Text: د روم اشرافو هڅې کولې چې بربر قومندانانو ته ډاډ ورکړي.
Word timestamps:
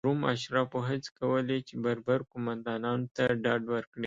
د 0.03 0.05
روم 0.07 0.21
اشرافو 0.33 0.79
هڅې 0.89 1.09
کولې 1.19 1.57
چې 1.67 1.73
بربر 1.83 2.19
قومندانانو 2.31 3.07
ته 3.15 3.23
ډاډ 3.43 3.61
ورکړي. 3.73 3.99